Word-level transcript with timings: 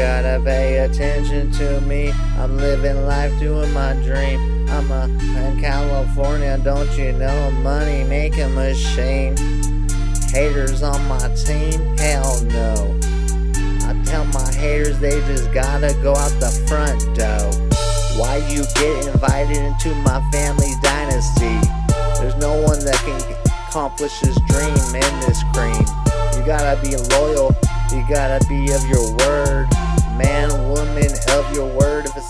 to 0.00 0.40
pay 0.42 0.78
attention 0.78 1.50
to 1.52 1.80
me. 1.82 2.10
I'm 2.38 2.56
living 2.56 3.04
life 3.06 3.38
doing 3.38 3.70
my 3.72 3.92
dream. 3.94 4.66
I'm 4.70 4.90
a, 4.90 5.04
in 5.04 5.60
California, 5.60 6.58
don't 6.64 6.90
you 6.96 7.12
know? 7.12 7.50
Money 7.50 8.04
making 8.04 8.54
machine. 8.54 9.36
Haters 10.32 10.82
on 10.82 11.06
my 11.06 11.28
team? 11.34 11.98
Hell 11.98 12.40
no. 12.44 12.98
I 13.84 14.00
tell 14.04 14.24
my 14.26 14.50
haters 14.52 14.98
they 15.00 15.20
just 15.32 15.52
gotta 15.52 15.92
go 16.02 16.14
out 16.14 16.32
the 16.40 16.50
front 16.66 17.00
door. 17.14 17.50
Why 18.18 18.38
you 18.48 18.64
get 18.76 19.06
invited 19.06 19.58
into 19.58 19.94
my 19.96 20.26
family's 20.32 20.80
dynasty? 20.80 21.60
There's 22.18 22.36
no 22.36 22.54
one 22.62 22.82
that 22.86 22.96
can 23.04 23.20
accomplish 23.68 24.18
this 24.20 24.38
dream 24.48 24.94
in 24.94 25.20
this 25.20 25.42
cream. 25.52 25.84
You 26.38 26.46
gotta 26.46 26.80
be 26.80 26.96
loyal, 27.14 27.54
you 27.92 28.02
gotta 28.08 28.42
be 28.48 28.72
of 28.72 28.86
your 28.88 29.14
word. 29.18 29.68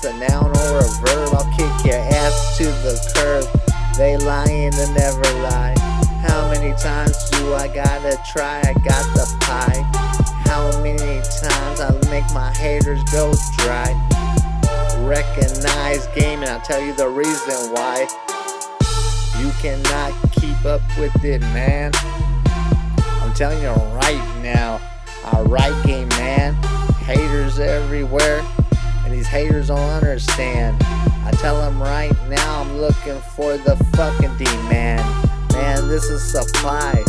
A 0.04 0.12
noun 0.18 0.50
or 0.50 0.78
a 0.78 0.88
verb, 1.00 1.34
I'll 1.34 1.50
kick 1.56 1.84
your 1.84 1.98
ass 1.98 2.56
to 2.58 2.64
the 2.64 2.96
curb. 3.14 3.44
They 3.96 4.16
lying 4.16 4.72
to 4.72 4.86
never 4.94 5.22
lie. 5.42 5.74
How 6.22 6.50
many 6.50 6.74
times 6.76 7.28
do 7.30 7.54
I 7.54 7.68
gotta 7.68 8.18
try? 8.30 8.60
I 8.60 8.72
got 8.72 9.04
the 9.14 9.26
pie. 9.40 9.82
How 10.44 10.70
many 10.82 11.20
times 11.20 11.80
I 11.80 11.90
make 12.10 12.24
my 12.32 12.50
haters 12.52 13.02
go 13.04 13.32
dry? 13.58 13.92
Recognize 15.06 16.06
game, 16.08 16.40
and 16.40 16.50
I'll 16.50 16.60
tell 16.60 16.80
you 16.80 16.94
the 16.94 17.08
reason 17.08 17.72
why. 17.72 18.06
You 19.38 19.50
cannot 19.60 20.12
keep 20.32 20.64
up 20.64 20.82
with 20.98 21.24
it, 21.24 21.40
man. 21.40 21.92
I'm 23.22 23.34
telling 23.34 23.62
you 23.62 23.68
right 23.68 24.40
now. 24.42 24.80
Alright, 25.24 25.74
game 25.84 26.08
man. 26.10 26.54
Haters 27.04 27.58
everywhere, 27.58 28.42
haters 29.30 29.68
don't 29.68 29.78
understand. 29.78 30.76
I 30.82 31.30
tell 31.38 31.60
them 31.60 31.80
right 31.80 32.12
now, 32.28 32.62
I'm 32.62 32.78
looking 32.78 33.20
for 33.36 33.56
the 33.56 33.76
fucking 33.94 34.36
demand. 34.36 35.06
Man, 35.52 35.88
this 35.88 36.04
is 36.04 36.20
supply. 36.20 37.02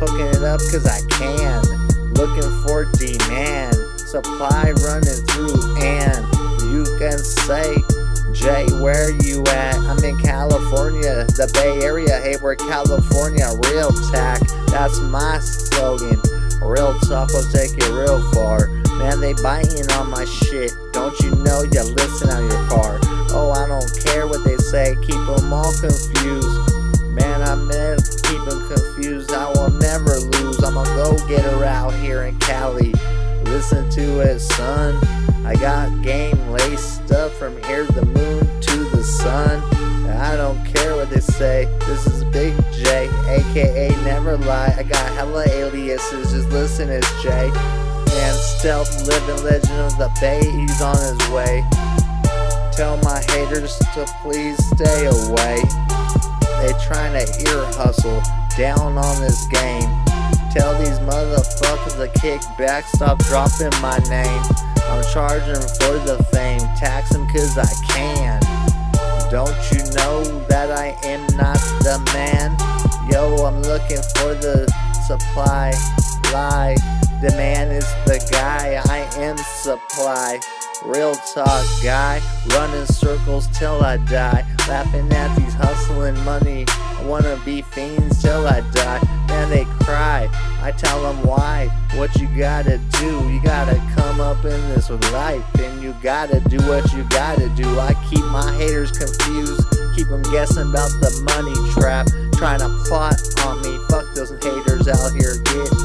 Hooking 0.00 0.26
it 0.26 0.42
up 0.42 0.58
cause 0.58 0.86
I 0.86 1.00
can. 1.08 1.62
Looking 2.14 2.50
for 2.66 2.84
demand. 2.98 3.76
Supply 4.00 4.72
running 4.82 5.22
through, 5.30 5.78
and 5.78 6.26
you 6.66 6.82
can 6.98 7.18
say, 7.18 7.76
Jay, 8.32 8.66
where 8.82 9.10
you 9.22 9.44
at? 9.46 9.76
I'm 9.76 10.02
in 10.02 10.18
California, 10.18 11.26
the 11.38 11.48
Bay 11.54 11.86
Area. 11.86 12.18
Hey, 12.20 12.34
we're 12.42 12.56
California, 12.56 13.46
real 13.70 13.92
tack. 14.10 14.40
That's 14.66 14.98
my 14.98 15.38
slogan. 15.38 16.20
Real 16.60 16.98
talk 17.00 17.30
will 17.30 17.48
take 17.52 17.70
you 17.80 18.00
real 18.00 18.18
far. 18.32 18.66
Man, 18.98 19.20
they 19.20 19.34
biting 19.34 19.88
on 19.92 20.10
my 20.10 20.24
shit. 20.24 20.72
Don't 21.08 21.20
you 21.20 21.30
know 21.36 21.62
you 21.62 21.82
listen 21.94 22.28
out 22.28 22.42
your 22.42 22.68
car? 22.68 22.98
Oh, 23.30 23.50
I 23.50 23.66
don't 23.66 24.04
care 24.04 24.26
what 24.26 24.44
they 24.44 24.58
say. 24.58 24.94
Keep 25.06 25.14
them 25.14 25.54
all 25.54 25.72
confused. 25.80 27.00
Man, 27.14 27.40
I'm 27.40 27.70
in, 27.70 27.96
keep 28.24 28.44
them 28.44 28.68
confused. 28.68 29.32
I 29.32 29.48
will 29.52 29.70
never 29.70 30.18
lose. 30.18 30.62
I'm 30.62 30.76
a 30.76 30.84
go 30.84 31.16
getter 31.26 31.64
out 31.64 31.94
here 31.94 32.24
in 32.24 32.38
Cali. 32.40 32.92
Listen 33.44 33.88
to 33.88 34.20
it, 34.20 34.38
son. 34.38 35.02
I 35.46 35.54
got 35.54 36.02
game 36.02 36.50
laced 36.50 37.10
up 37.10 37.32
from 37.32 37.56
here 37.62 37.86
to 37.86 37.92
the 37.92 38.04
moon 38.04 38.60
to 38.60 38.84
the 38.90 39.02
sun. 39.02 39.62
I 40.10 40.36
don't 40.36 40.62
care 40.66 40.94
what 40.94 41.08
they 41.08 41.20
say. 41.20 41.74
This 41.86 42.06
is 42.06 42.22
Big 42.24 42.54
J, 42.70 43.08
aka 43.28 43.88
Never 44.04 44.36
Lie. 44.36 44.74
I 44.76 44.82
got 44.82 45.10
hella 45.12 45.46
aliases. 45.48 46.32
Just 46.32 46.50
listen, 46.50 46.90
it's 46.90 47.22
Jay. 47.22 47.50
And 48.28 48.36
stealth 48.36 49.08
living 49.08 49.42
legend 49.42 49.80
of 49.80 49.96
the 49.96 50.12
Bay. 50.20 50.44
He's 50.44 50.82
on 50.82 50.98
his 51.00 51.16
way. 51.30 51.64
Tell 52.76 52.98
my 52.98 53.24
haters 53.32 53.78
to 53.94 54.04
please 54.20 54.58
stay 54.76 55.06
away. 55.06 55.56
They 56.60 56.76
trying 56.84 57.16
to 57.16 57.24
ear 57.48 57.64
hustle 57.72 58.20
down 58.54 58.98
on 58.98 59.20
this 59.22 59.46
game. 59.46 59.88
Tell 60.52 60.76
these 60.76 60.98
motherfuckers 61.08 61.96
to 61.96 62.20
kick 62.20 62.42
back, 62.58 62.84
stop 62.84 63.16
dropping 63.24 63.72
my 63.80 63.96
name. 64.10 64.42
I'm 64.92 65.02
charging 65.10 65.62
for 65.80 65.96
the 66.04 66.22
fame, 66.30 66.60
tax 66.76 67.08
them 67.08 67.26
cause 67.28 67.56
I 67.56 67.72
can. 67.88 68.40
Don't 69.30 69.56
you 69.72 69.78
know 69.96 70.44
that 70.48 70.70
I 70.70 70.98
am 71.02 71.22
not 71.34 71.56
the 71.80 71.98
man? 72.12 72.52
Yo, 73.10 73.46
I'm 73.46 73.62
looking 73.62 74.02
for 74.16 74.34
the 74.34 74.70
supply. 75.06 75.72
Lie, 76.30 76.76
the 77.20 77.30
man 77.36 77.70
is 77.70 77.86
the 78.06 78.24
guy, 78.30 78.80
I 78.86 78.98
am 79.20 79.36
supply. 79.36 80.38
Real 80.84 81.14
talk 81.34 81.66
guy, 81.82 82.20
running 82.50 82.86
circles 82.86 83.48
till 83.58 83.82
I 83.82 83.96
die. 83.96 84.46
Laughing 84.68 85.10
at 85.12 85.34
these 85.36 85.54
hustling 85.54 86.18
money. 86.24 86.64
I 86.68 87.04
wanna 87.04 87.40
be 87.44 87.62
fiends 87.62 88.22
till 88.22 88.46
I 88.46 88.60
die. 88.70 89.00
Man, 89.28 89.50
they 89.50 89.64
cry. 89.84 90.28
I 90.62 90.70
tell 90.72 91.02
them 91.02 91.20
why. 91.26 91.66
What 91.94 92.14
you 92.20 92.28
gotta 92.38 92.78
do, 93.00 93.28
you 93.28 93.42
gotta 93.42 93.76
come 93.96 94.20
up 94.20 94.44
in 94.44 94.60
this 94.68 94.88
life, 95.10 95.42
and 95.58 95.82
you 95.82 95.96
gotta 96.00 96.38
do 96.40 96.58
what 96.68 96.92
you 96.92 97.02
gotta 97.08 97.48
do. 97.50 97.80
I 97.80 97.94
keep 98.08 98.24
my 98.26 98.52
haters 98.54 98.92
confused, 98.92 99.66
keep 99.96 100.06
them 100.08 100.22
guessing 100.30 100.70
about 100.70 100.90
the 101.00 101.10
money 101.34 101.72
trap, 101.72 102.06
trying 102.34 102.60
to 102.60 102.68
plot 102.86 103.16
on 103.46 103.60
me. 103.62 103.76
Fuck 103.90 104.14
those 104.14 104.30
haters 104.30 104.86
out 104.86 105.12
here, 105.12 105.34
get. 105.42 105.77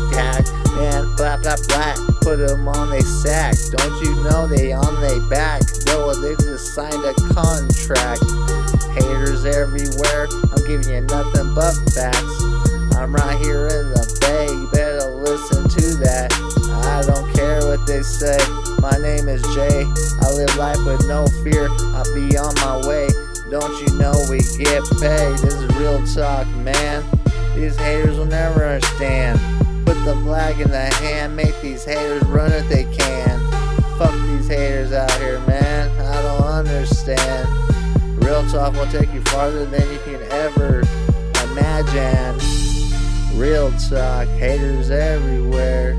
Blah 1.53 1.93
blah, 1.93 2.07
put 2.21 2.37
them 2.37 2.67
on 2.67 2.89
they 2.89 3.01
sack. 3.01 3.53
Don't 3.77 4.03
you 4.03 4.15
know 4.23 4.47
they 4.47 4.71
on 4.71 4.99
they 5.01 5.19
back? 5.29 5.61
No, 5.85 6.11
they 6.15 6.33
just 6.41 6.73
signed 6.73 7.05
a 7.05 7.13
contract. 7.31 8.23
Haters 8.97 9.45
everywhere, 9.45 10.27
I'm 10.49 10.65
giving 10.65 10.89
you 10.89 11.01
nothing 11.01 11.53
but 11.53 11.75
facts. 11.93 12.43
I'm 12.97 13.13
right 13.13 13.37
here 13.37 13.67
in 13.67 13.93
the 13.93 14.17
bay, 14.21 14.47
you 14.49 14.67
better 14.71 15.05
listen 15.11 15.69
to 15.69 15.95
that. 16.01 16.33
I 16.89 17.03
don't 17.05 17.31
care 17.35 17.61
what 17.67 17.85
they 17.85 18.01
say. 18.01 18.37
My 18.79 18.97
name 18.97 19.29
is 19.29 19.43
Jay. 19.53 19.85
I 20.25 20.31
live 20.33 20.55
life 20.57 20.83
with 20.87 21.07
no 21.07 21.27
fear. 21.43 21.67
I'll 21.93 22.15
be 22.15 22.35
on 22.35 22.55
my 22.65 22.81
way. 22.87 23.09
Don't 23.51 23.79
you 23.79 23.95
know 23.99 24.13
we 24.27 24.39
get 24.57 24.81
paid? 24.97 25.37
This 25.37 25.53
is 25.53 25.75
real 25.75 26.03
talk, 26.15 26.47
man. 26.65 27.03
These 27.55 27.77
haters 27.77 28.17
will 28.17 28.25
never 28.25 28.65
understand. 28.65 29.52
Put 29.85 30.05
the 30.05 30.15
flag 30.23 30.59
in 30.59 30.69
the 30.69 30.85
hand, 30.95 31.35
make 31.35 31.59
these 31.61 31.83
haters 31.83 32.23
run 32.23 32.51
if 32.51 32.67
they 32.69 32.85
can. 32.85 33.39
Fuck 33.97 34.13
these 34.27 34.47
haters 34.47 34.91
out 34.91 35.11
here, 35.13 35.39
man. 35.41 35.91
I 36.01 36.21
don't 36.21 36.47
understand. 36.47 37.49
Real 38.23 38.47
talk 38.49 38.73
will 38.73 38.87
take 38.87 39.13
you 39.13 39.21
farther 39.23 39.65
than 39.65 39.81
you 39.91 39.99
can 39.99 40.21
ever 40.31 40.83
imagine. 41.51 42.39
Real 43.37 43.71
talk, 43.89 44.27
haters 44.27 44.89
everywhere. 44.89 45.95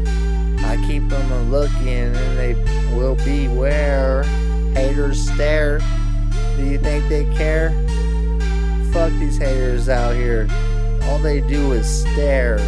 I 0.65 0.83
keep 0.87 1.09
them 1.09 1.33
a 1.33 1.43
looking 1.43 2.15
and 2.17 2.39
they 2.39 2.55
will 2.95 3.17
beware. 3.17 4.23
Haters 4.75 5.31
stare. 5.31 5.81
Do 6.57 6.65
you 6.65 6.79
think 6.79 7.09
they 7.09 7.25
care? 7.37 7.71
Fuck 8.93 9.13
these 9.19 9.37
haters 9.37 9.89
out 9.89 10.15
here. 10.15 10.49
All 11.03 11.19
they 11.19 11.41
do 11.41 11.73
is 11.73 11.87
stare. 11.87 12.59